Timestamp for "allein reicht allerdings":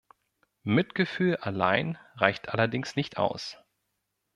1.35-2.95